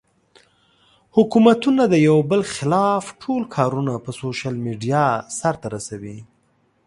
حکومتونه 1.15 1.81
د 1.87 1.95
يو 2.07 2.17
بل 2.31 2.41
خلاف 2.53 3.03
ټول 3.21 3.41
کارونه 3.55 3.93
پۀ 4.03 4.11
سوشل 4.21 4.55
ميډيا 4.65 5.05
سر 5.39 5.55
ته 5.61 5.67
رسوي 5.75 6.17